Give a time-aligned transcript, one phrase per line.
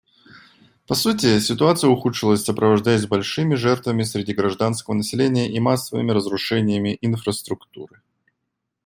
[0.87, 8.01] По сути, ситуация ухудшилась, сопровождаясь большими жертвами среди гражданского населения и массовыми разрушениями инфраструктуры.